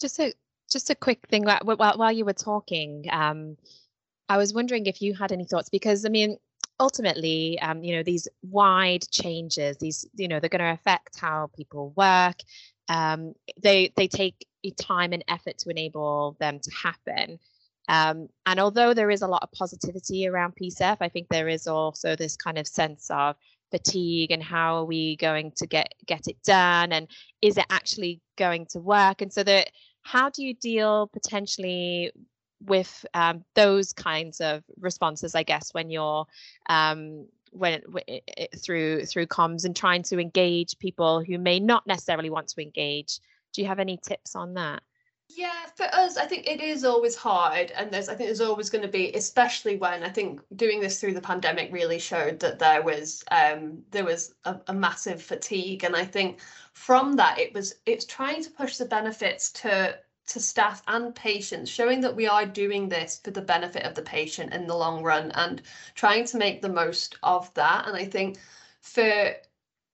[0.00, 0.32] Just a
[0.70, 3.56] just a quick thing while, while you were talking um
[4.32, 6.38] I was wondering if you had any thoughts because I mean,
[6.80, 11.50] ultimately, um, you know, these wide changes, these, you know, they're going to affect how
[11.54, 12.36] people work.
[12.88, 14.46] Um, they they take
[14.80, 17.38] time and effort to enable them to happen.
[17.90, 21.66] Um, and although there is a lot of positivity around PSIRF, I think there is
[21.66, 23.36] also this kind of sense of
[23.70, 27.06] fatigue and how are we going to get get it done and
[27.42, 29.20] is it actually going to work?
[29.20, 29.68] And so that
[30.04, 32.12] how do you deal potentially
[32.66, 36.26] with um, those kinds of responses, I guess, when you're
[36.68, 41.86] um, when it, it, through through comms and trying to engage people who may not
[41.86, 43.20] necessarily want to engage.
[43.52, 44.82] Do you have any tips on that?
[45.34, 48.68] Yeah, for us, I think it is always hard, and there's I think there's always
[48.68, 52.58] going to be, especially when I think doing this through the pandemic really showed that
[52.58, 56.40] there was um, there was a, a massive fatigue, and I think
[56.74, 59.98] from that it was it's trying to push the benefits to
[60.32, 64.02] to staff and patients, showing that we are doing this for the benefit of the
[64.02, 65.62] patient in the long run and
[65.94, 67.86] trying to make the most of that.
[67.86, 68.38] And I think
[68.80, 69.34] for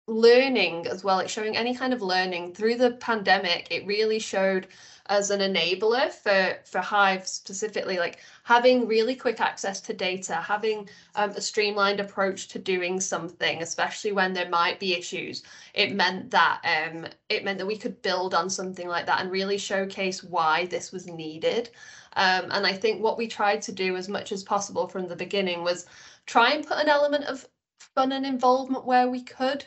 [0.09, 4.67] learning as well, it's showing any kind of learning through the pandemic, it really showed
[5.11, 10.89] as an enabler for for Hive specifically, like having really quick access to data, having
[11.15, 15.43] um, a streamlined approach to doing something, especially when there might be issues.
[15.75, 19.31] It meant that um, it meant that we could build on something like that and
[19.31, 21.71] really showcase why this was needed.
[22.17, 25.17] Um, and I think what we tried to do as much as possible from the
[25.17, 25.87] beginning was
[26.27, 27.47] try and put an element of
[27.95, 29.65] fun and involvement where we could.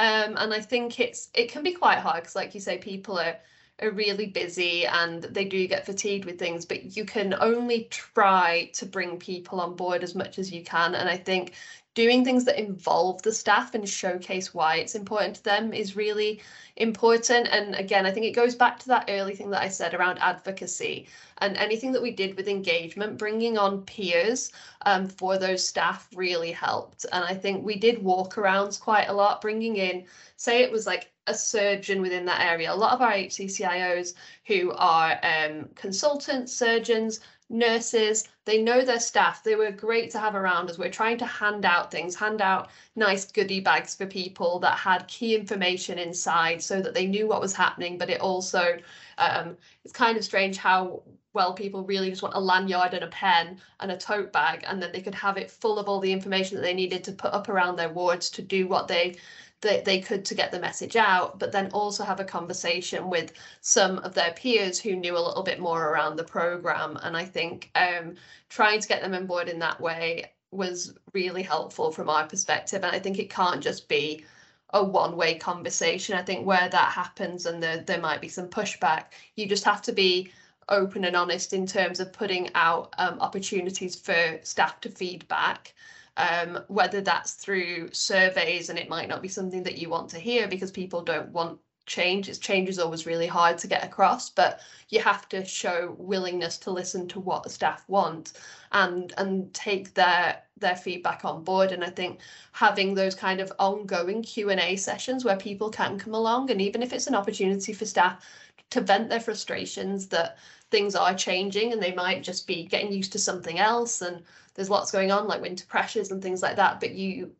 [0.00, 3.18] Um, and I think it's it can be quite hard because, like you say, people
[3.18, 3.38] are
[3.82, 8.70] are really busy and they do get fatigued with things, but you can only try
[8.74, 10.94] to bring people on board as much as you can.
[10.94, 11.54] And I think
[11.94, 16.40] doing things that involve the staff and showcase why it's important to them is really
[16.76, 17.48] important.
[17.50, 20.18] And again, I think it goes back to that early thing that I said around
[20.18, 24.52] advocacy and anything that we did with engagement, bringing on peers
[24.86, 27.06] um, for those staff really helped.
[27.12, 30.04] And I think we did walk walkarounds quite a lot, bringing in,
[30.36, 32.72] say it was like a surgeon within that area.
[32.72, 34.14] A lot of our HCCIOs
[34.46, 39.44] who are um, consultants, surgeons, nurses, they know their staff.
[39.44, 42.70] They were great to have around as we're trying to hand out things, hand out
[42.96, 47.40] nice goodie bags for people that had key information inside so that they knew what
[47.40, 47.96] was happening.
[47.96, 48.76] But it also,
[49.18, 53.08] um, it's kind of strange how well people really just want a lanyard and a
[53.08, 56.12] pen and a tote bag and then they could have it full of all the
[56.12, 59.14] information that they needed to put up around their wards to do what they
[59.60, 63.32] that they could to get the message out, but then also have a conversation with
[63.60, 66.98] some of their peers who knew a little bit more around the program.
[67.02, 68.14] And I think um,
[68.48, 72.82] trying to get them on board in that way was really helpful from our perspective.
[72.82, 74.24] And I think it can't just be
[74.72, 76.16] a one-way conversation.
[76.16, 79.82] I think where that happens and there, there might be some pushback, you just have
[79.82, 80.32] to be
[80.68, 85.74] open and honest in terms of putting out um, opportunities for staff to feedback
[86.16, 90.18] um, whether that's through surveys and it might not be something that you want to
[90.18, 92.28] hear because people don't want change.
[92.28, 96.56] It's change is always really hard to get across, but you have to show willingness
[96.58, 98.32] to listen to what the staff want
[98.72, 101.72] and and take their their feedback on board.
[101.72, 102.20] And I think
[102.52, 106.60] having those kind of ongoing Q and A sessions where people can come along, and
[106.60, 108.24] even if it's an opportunity for staff
[108.70, 110.38] to vent their frustrations that
[110.70, 114.22] things are changing and they might just be getting used to something else and
[114.60, 117.32] there's lots going on like winter pressures and things like that but you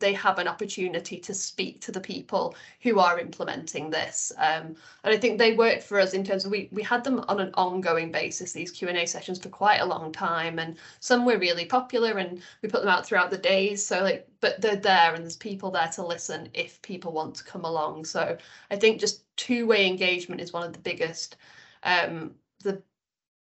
[0.00, 4.32] they have an opportunity to speak to the people who are implementing this.
[4.36, 7.24] Um, and I think they worked for us in terms of we we had them
[7.28, 10.58] on an ongoing basis, these Q&A sessions for quite a long time.
[10.58, 13.86] And some were really popular and we put them out throughout the days.
[13.86, 17.44] So like, but they're there and there's people there to listen if people want to
[17.44, 18.04] come along.
[18.04, 18.36] So
[18.70, 21.36] I think just two-way engagement is one of the biggest
[21.84, 22.82] um, the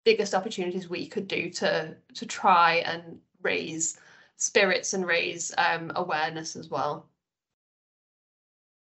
[0.05, 3.97] biggest opportunities we could do to to try and raise
[4.37, 7.09] spirits and raise um, awareness as well.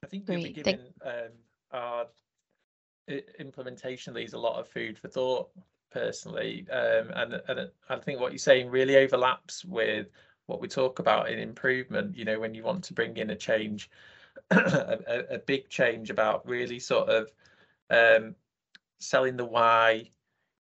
[0.03, 1.33] I think you'll be giving um,
[1.73, 2.07] our
[3.39, 5.51] implementation leads a lot of food for thought
[5.91, 10.09] personally, um, and, and I think what you're saying really overlaps with
[10.47, 12.17] what we talk about in improvement.
[12.17, 13.91] You know, when you want to bring in a change,
[14.51, 17.31] a, a, big change about really sort of
[17.91, 18.35] um,
[18.99, 20.11] selling the why,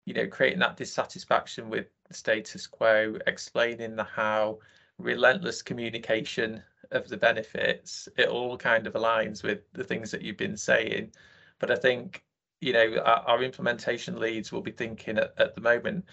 [0.09, 4.57] you know, creating that dissatisfaction with the status quo, explaining the how,
[4.97, 10.35] relentless communication of the benefits, it all kind of aligns with the things that you've
[10.35, 11.11] been saying.
[11.59, 12.23] But I think,
[12.59, 16.05] you know, our, our implementation leads will be thinking at, at the moment,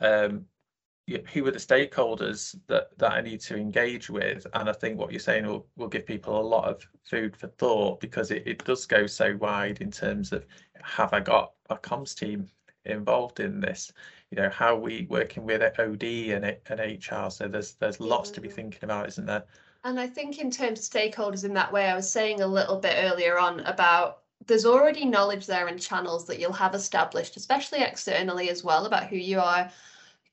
[0.00, 0.46] um,
[1.34, 4.46] who are the stakeholders that, that I need to engage with?
[4.54, 7.48] And I think what you're saying will, will give people a lot of food for
[7.48, 10.46] thought because it, it does go so wide in terms of
[10.82, 12.48] have I got a comms team
[12.84, 13.92] involved in this?
[14.32, 17.28] you know how we working with OD and, and HR.
[17.28, 19.44] So there's there's lots to be thinking about, isn't there?
[19.84, 22.78] And I think in terms of stakeholders in that way, I was saying a little
[22.78, 27.82] bit earlier on about there's already knowledge there and channels that you'll have established, especially
[27.82, 29.70] externally as well, about who you are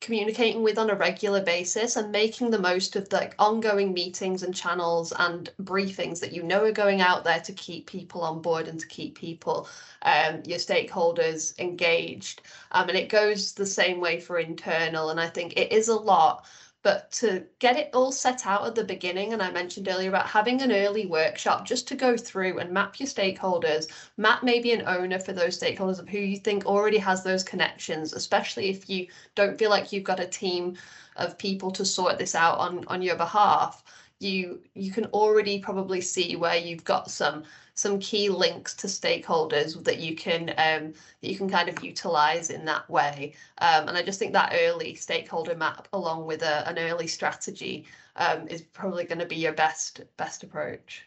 [0.01, 4.43] communicating with on a regular basis and making the most of the like, ongoing meetings
[4.43, 8.41] and channels and briefings that you know are going out there to keep people on
[8.41, 9.67] board and to keep people
[10.03, 12.41] um, your stakeholders engaged.
[12.71, 15.95] Um, and it goes the same way for internal and i think it is a
[15.95, 16.45] lot
[16.81, 20.27] but to get it all set out at the beginning, and I mentioned earlier about
[20.27, 24.87] having an early workshop just to go through and map your stakeholders, map maybe an
[24.87, 29.07] owner for those stakeholders of who you think already has those connections, especially if you
[29.35, 30.77] don't feel like you've got a team
[31.17, 33.83] of people to sort this out on, on your behalf.
[34.19, 37.43] You you can already probably see where you've got some
[37.73, 42.49] some key links to stakeholders that you can um, that you can kind of utilize
[42.49, 43.33] in that way.
[43.59, 47.85] Um, and I just think that early stakeholder map, along with a, an early strategy,
[48.17, 51.05] um, is probably going to be your best best approach.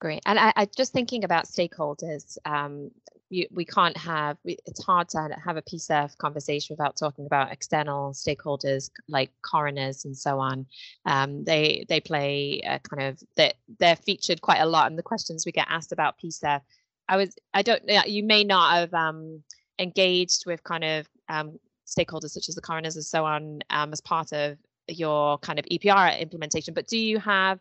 [0.00, 0.22] Great.
[0.26, 2.90] And I, I just thinking about stakeholders, um,
[3.28, 8.12] you, we can't have it's hard to have a PSIRF conversation without talking about external
[8.12, 10.66] stakeholders like coroners and so on.
[11.04, 15.02] Um, they they play kind of that they're, they're featured quite a lot in the
[15.02, 16.60] questions we get asked about PSIRF
[17.08, 19.42] I was I don't you may not have um,
[19.78, 24.00] engaged with kind of um, stakeholders such as the coroners and so on um, as
[24.00, 24.58] part of
[24.88, 27.58] your kind of EPR implementation but do you have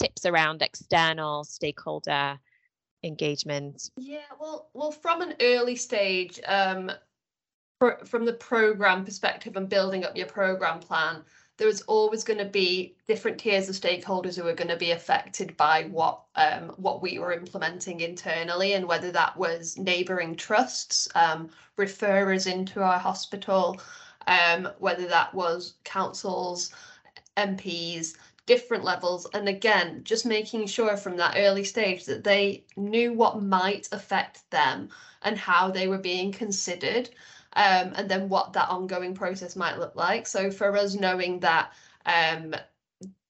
[0.00, 2.38] tips around external stakeholder
[3.04, 3.90] engagement?
[3.96, 6.90] Yeah, well, well, from an early stage, um,
[8.04, 11.22] from the program perspective and building up your program plan,
[11.56, 14.90] there was always going to be different tiers of stakeholders who were going to be
[14.90, 21.08] affected by what um, what we were implementing internally, and whether that was neighbouring trusts,
[21.14, 21.48] um,
[21.78, 23.80] referrers into our hospital,
[24.26, 26.72] um, whether that was councils,
[27.36, 28.16] MPs,
[28.46, 33.42] different levels and again just making sure from that early stage that they knew what
[33.42, 34.88] might affect them
[35.22, 37.08] and how they were being considered
[37.54, 40.26] um, and then what that ongoing process might look like.
[40.26, 41.72] So for us knowing that
[42.04, 42.54] um,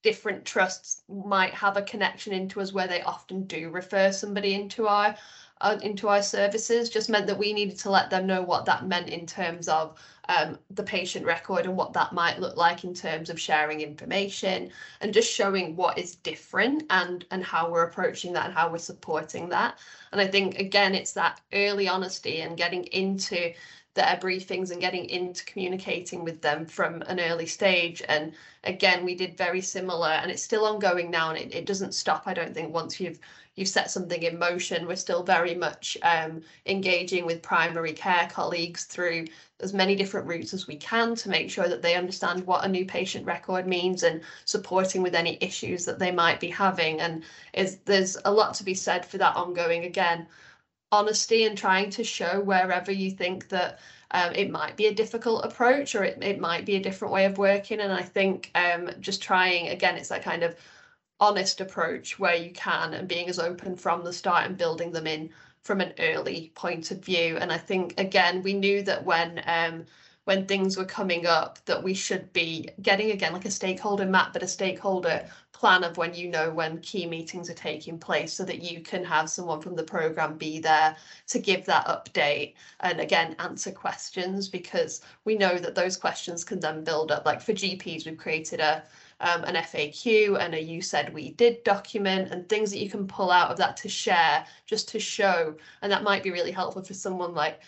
[0.02, 4.86] different trusts might have a connection into us where they often do refer somebody into
[4.86, 5.16] our
[5.60, 8.86] uh, into our services just meant that we needed to let them know what that
[8.86, 9.98] meant in terms of
[10.28, 14.70] um, the patient record and what that might look like in terms of sharing information
[15.00, 18.78] and just showing what is different and and how we're approaching that and how we're
[18.78, 19.78] supporting that.
[20.12, 23.52] And i think again it's that early honesty and getting into
[23.94, 28.02] their briefings and getting into communicating with them from an early stage.
[28.08, 28.32] And
[28.64, 32.24] again we did very similar and it's still ongoing now and it, it doesn't stop
[32.26, 33.20] i don't think once you've
[33.56, 34.86] you've set something in motion.
[34.86, 39.26] We're still very much um, engaging with primary care colleagues through
[39.60, 42.68] as many different routes as we can to make sure that they understand what a
[42.68, 47.00] new patient record means and supporting with any issues that they might be having.
[47.00, 50.26] And is there's a lot to be said for that ongoing again
[50.92, 53.80] honesty and trying to show wherever you think that
[54.12, 57.24] um, it might be a difficult approach or it, it might be a different way
[57.24, 60.54] of working and i think um, just trying again it's that kind of
[61.20, 65.06] honest approach where you can and being as open from the start and building them
[65.06, 65.30] in
[65.62, 67.36] from an early point of view.
[67.38, 69.86] And I think again, we knew that when um,
[70.24, 74.32] when things were coming up that we should be getting again like a stakeholder map,
[74.32, 78.44] but a stakeholder plan of when you know when key meetings are taking place so
[78.44, 80.96] that you can have someone from the program be there
[81.26, 86.60] to give that update and again answer questions because we know that those questions can
[86.60, 88.82] then build up like for GPs we've created a
[89.24, 93.06] um, an FAQ and a you said we did document and things that you can
[93.06, 95.56] pull out of that to share just to show.
[95.82, 97.60] And that might be really helpful for someone like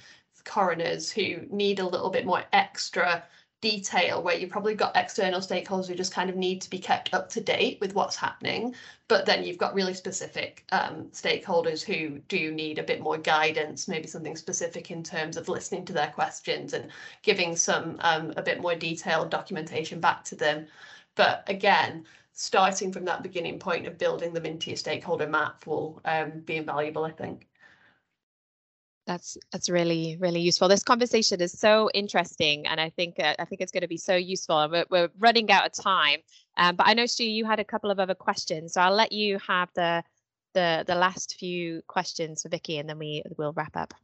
[0.44, 3.24] coroners who need a little bit more extra
[3.62, 7.12] detail where you've probably got external stakeholders who just kind of need to be kept
[7.14, 8.74] up to date with what's happening
[9.08, 13.88] but then you've got really specific um, stakeholders who do need a bit more guidance
[13.88, 16.90] maybe something specific in terms of listening to their questions and
[17.22, 20.66] giving some um, a bit more detailed documentation back to them
[21.16, 26.00] but again starting from that beginning point of building them into your stakeholder map will
[26.04, 27.48] um, be invaluable i think
[29.06, 30.68] that's that's really really useful.
[30.68, 33.96] This conversation is so interesting, and I think uh, I think it's going to be
[33.96, 34.68] so useful.
[34.70, 36.18] We're, we're running out of time,
[36.56, 39.12] um, but I know Stu, you had a couple of other questions, so I'll let
[39.12, 40.02] you have the
[40.54, 43.94] the the last few questions for Vicky, and then we will wrap up.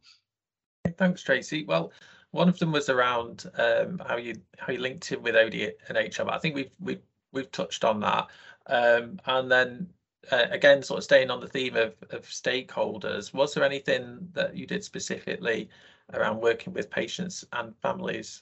[0.97, 1.65] Thanks, Tracy.
[1.65, 1.91] Well,
[2.33, 5.97] one of them was around um, how you how you linked in with OD and
[5.97, 6.23] HR.
[6.23, 8.27] But I think we've we've we've touched on that,
[8.67, 9.87] um, and then
[10.31, 14.55] uh, again, sort of staying on the theme of, of stakeholders, was there anything that
[14.55, 15.69] you did specifically
[16.13, 18.41] around working with patients and families?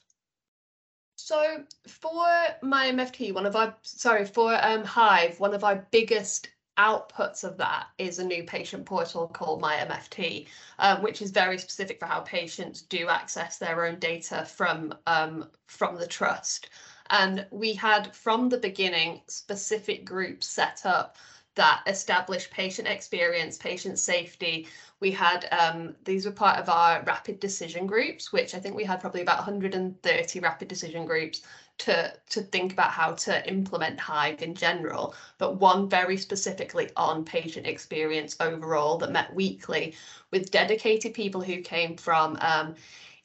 [1.17, 2.25] So for
[2.61, 6.49] my MFT, one of our sorry for um, Hive, one of our biggest
[6.81, 10.47] outputs of that is a new patient portal called My MFT,
[10.79, 15.47] um, which is very specific for how patients do access their own data from um,
[15.67, 16.69] from the trust.
[17.11, 21.17] And we had from the beginning specific groups set up
[21.55, 24.67] that established patient experience, patient safety.
[25.01, 28.85] We had um, these were part of our rapid decision groups, which I think we
[28.85, 31.41] had probably about 130 rapid decision groups
[31.79, 37.25] to to think about how to implement Hive in general, but one very specifically on
[37.25, 39.95] patient experience overall that met weekly
[40.31, 42.75] with dedicated people who came from um,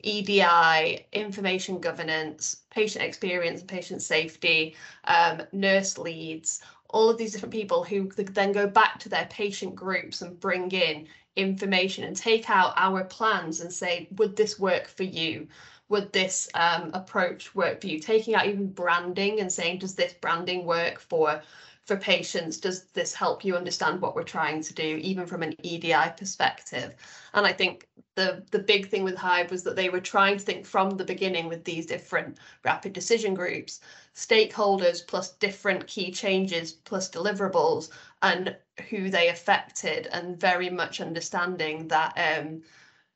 [0.01, 7.83] EDI, information governance, patient experience, patient safety, um, nurse leads, all of these different people
[7.83, 12.73] who then go back to their patient groups and bring in information and take out
[12.77, 15.47] our plans and say, would this work for you?
[15.89, 18.01] Would this um, approach work for you?
[18.01, 21.43] Taking out even branding and saying, does this branding work for
[21.87, 22.59] for patients?
[22.59, 26.95] Does this help you understand what we're trying to do, even from an EDI perspective?
[27.33, 30.45] And I think the the big thing with Hive was that they were trying to
[30.45, 33.81] think from the beginning with these different rapid decision groups,
[34.15, 37.91] stakeholders plus different key changes plus deliverables
[38.23, 38.57] and
[38.91, 42.63] who they affected, and very much understanding that um,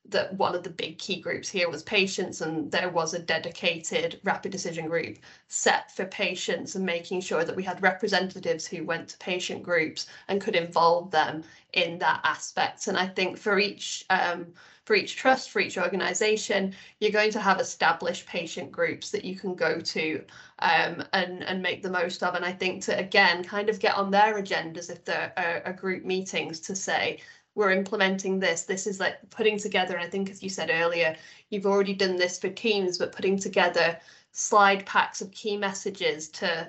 [0.08, 4.18] that one of the big key groups here was patients and there was a dedicated
[4.24, 9.08] rapid decision group set for patients and making sure that we had representatives who went
[9.08, 11.44] to patient groups and could involve them
[11.74, 12.86] in that aspect.
[12.86, 14.46] And i think for each um,
[14.84, 19.36] for each trust for each organization you're going to have established patient groups that you
[19.36, 20.24] can go to
[20.60, 22.34] um, and and make the most of.
[22.34, 25.72] And i think to again kind of get on their agendas if there are, are
[25.72, 27.20] group meetings to say
[27.60, 28.62] we're implementing this.
[28.62, 31.14] This is like putting together, and I think as you said earlier,
[31.50, 33.98] you've already done this for teams, but putting together
[34.32, 36.68] slide packs of key messages to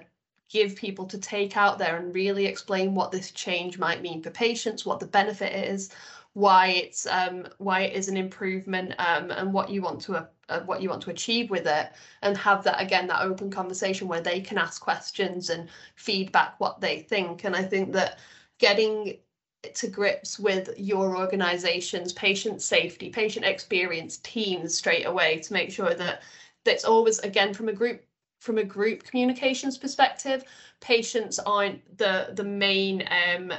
[0.49, 4.31] give people to take out there and really explain what this change might mean for
[4.31, 5.91] patients, what the benefit is,
[6.33, 10.59] why it's um, why it is an improvement, um, and what you want to uh,
[10.65, 11.89] what you want to achieve with it,
[12.21, 16.81] and have that again that open conversation where they can ask questions and feedback what
[16.81, 17.45] they think.
[17.45, 18.19] And I think that
[18.59, 19.17] getting
[19.74, 25.93] to grips with your organization's patient safety, patient experience teams straight away to make sure
[25.93, 26.24] that
[26.64, 28.03] that's always again from a group
[28.39, 30.43] from a group communications perspective,
[30.80, 33.53] patients aren't the the main um,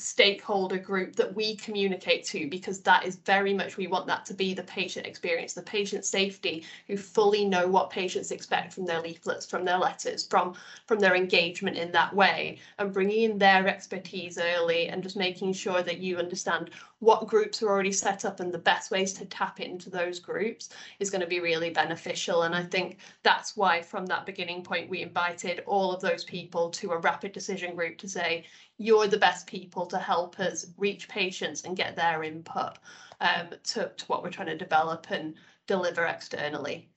[0.00, 4.34] stakeholder group that we communicate to because that is very much we want that to
[4.34, 9.00] be the patient experience the patient safety who fully know what patients expect from their
[9.00, 10.54] leaflets from their letters from
[10.86, 15.52] from their engagement in that way and bringing in their expertise early and just making
[15.52, 16.70] sure that you understand
[17.00, 20.68] what groups are already set up and the best ways to tap into those groups
[20.98, 22.42] is going to be really beneficial.
[22.42, 26.70] And i think that's why from that beginning point we invited all of those people
[26.70, 28.44] to a rapid decision group to say
[28.80, 32.78] you're the best people to help us reach patients and get their input
[33.20, 35.34] um, to, to what we're trying to develop and
[35.66, 36.88] deliver externally.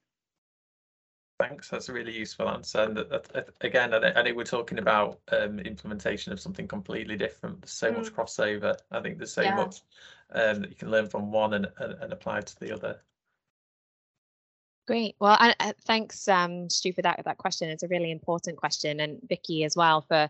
[1.41, 2.83] Thanks, that's a really useful answer.
[2.83, 7.61] And uh, uh, again, I think we're talking about um, implementation of something completely different.
[7.61, 7.97] There's so mm.
[7.97, 8.77] much crossover.
[8.89, 9.55] I think there's so yeah.
[9.55, 9.81] much
[10.31, 13.01] um, that you can learn from one and, and, and apply to the other.
[14.87, 15.17] Great.
[15.19, 17.69] Well, uh, thanks, um, Stu, for that that question.
[17.69, 20.29] It's a really important question, and Vicky as well for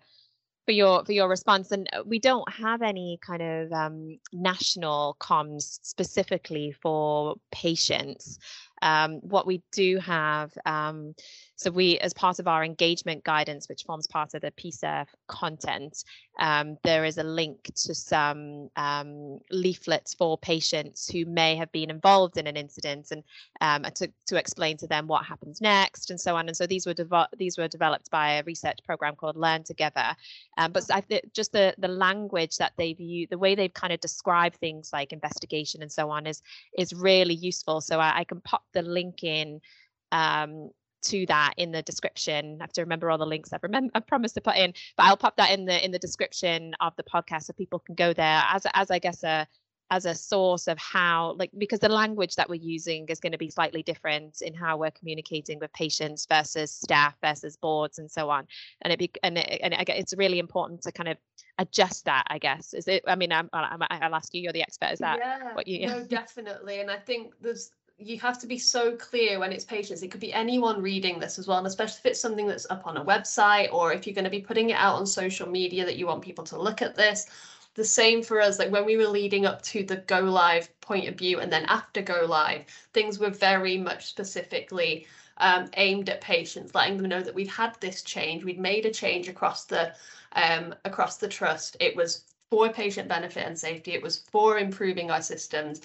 [0.66, 1.72] for your for your response.
[1.72, 8.40] And uh, we don't have any kind of um, national comms specifically for patients.
[8.82, 11.16] Um, what we do have, um,
[11.64, 16.04] so we, as part of our engagement guidance, which forms part of the PSIRF content,
[16.40, 21.90] um, there is a link to some um, leaflets for patients who may have been
[21.90, 23.24] involved in an incident and
[23.62, 26.48] um, to, to explain to them what happens next and so on.
[26.48, 26.96] And so these were
[27.38, 30.16] these were developed by a research program called Learn Together.
[30.58, 31.04] Um, but I
[31.34, 35.14] just the the language that they've used, the way they've kind of described things like
[35.14, 36.42] investigation and so on is
[36.78, 37.80] is really useful.
[37.80, 39.62] So I, I can pop the link in
[40.12, 40.70] um,
[41.04, 42.58] to that in the description.
[42.60, 45.04] I have to remember all the links I've remember I promised to put in, but
[45.04, 48.14] I'll pop that in the in the description of the podcast so people can go
[48.14, 49.48] there as as I guess a
[49.94, 53.38] as a source of how like because the language that we're using is going to
[53.38, 58.30] be slightly different in how we're communicating with patients versus staff versus boards and so
[58.30, 58.48] on.
[58.82, 61.18] And it be and, it, and it, it's really important to kind of
[61.60, 62.74] adjust that i guess.
[62.74, 65.54] Is it i mean I'm, I'm, i'll ask you you're the expert is that yeah,
[65.54, 66.80] what you no definitely.
[66.80, 70.02] And i think there's you have to be so clear when it's patients.
[70.02, 72.88] It could be anyone reading this as well, and especially if it's something that's up
[72.88, 75.86] on a website or if you're going to be putting it out on social media
[75.86, 77.28] that you want people to look at this.
[77.76, 81.08] The same for us, like when we were leading up to the go live point
[81.08, 86.22] of view and then after go live, things were very much specifically um, aimed at
[86.22, 89.94] patients, letting them know that we'd had this change, we'd made a change across the
[90.34, 91.78] um, across the trust.
[91.80, 93.94] It was for patient benefit and safety.
[93.94, 95.82] It was for improving our systems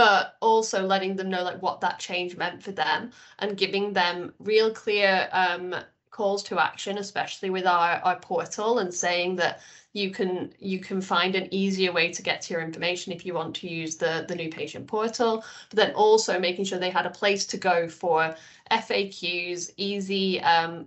[0.00, 4.32] but also letting them know like what that change meant for them and giving them
[4.38, 5.74] real clear um,
[6.20, 9.60] calls to action, especially with our, our portal and saying that
[9.94, 13.32] you can you can find an easier way to get to your information if you
[13.32, 17.06] want to use the the new patient portal but then also making sure they had
[17.06, 18.36] a place to go for
[18.70, 20.86] FAQs, easy um,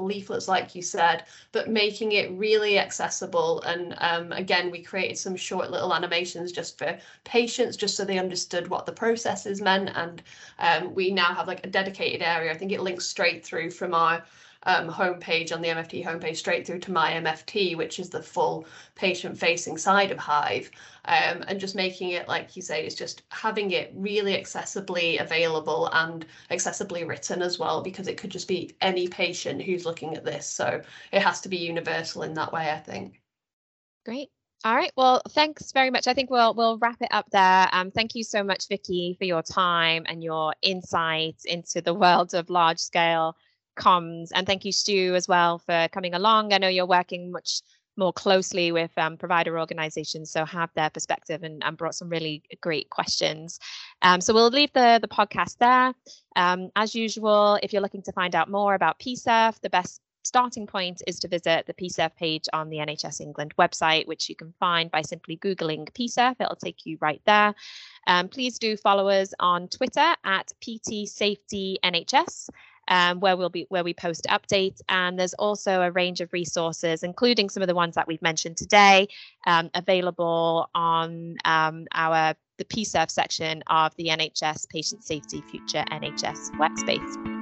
[0.00, 3.62] leaflets, like you said, but making it really accessible.
[3.62, 8.18] And um, again, we created some short little animations just for patients, just so they
[8.18, 9.90] understood what the processes meant.
[9.94, 10.22] And
[10.58, 12.52] um, we now have like a dedicated area.
[12.52, 14.22] I think it links straight through from our
[14.64, 18.66] um, homepage on the MFT homepage straight through to my MFT, which is the full
[18.94, 20.70] patient facing side of Hive.
[21.04, 25.88] Um, and just making it, like you say, is just having it really accessibly available
[25.92, 30.24] and accessibly written as well, because it could just be any patient who's looking at
[30.24, 30.46] this.
[30.46, 33.20] So it has to be universal in that way, I think.
[34.04, 34.28] Great.
[34.64, 34.92] All right.
[34.96, 36.06] Well, thanks very much.
[36.06, 37.68] I think we'll we'll wrap it up there.
[37.72, 42.32] Um, thank you so much, Vicky, for your time and your insights into the world
[42.34, 43.36] of large scale
[43.76, 44.28] comms.
[44.34, 46.52] And thank you, Stu, as well for coming along.
[46.52, 47.62] I know you're working much
[47.96, 52.42] more closely with um, provider organizations, so have their perspective and, and brought some really
[52.60, 53.58] great questions.
[54.00, 55.94] Um, so we'll leave the, the podcast there.
[56.36, 60.66] Um, as usual, if you're looking to find out more about PSIRF, the best starting
[60.66, 64.54] point is to visit the PSIRF page on the NHS England website, which you can
[64.58, 66.36] find by simply Googling PSIRF.
[66.40, 67.54] It'll take you right there.
[68.06, 72.48] Um, please do follow us on Twitter at PT Safety NHS
[72.92, 74.80] um, where we'll be where we post updates.
[74.88, 78.58] And there's also a range of resources, including some of the ones that we've mentioned
[78.58, 79.08] today,
[79.46, 86.50] um, available on um, our the PSIRF section of the NHS Patient Safety Future NHS
[86.60, 87.41] Workspace.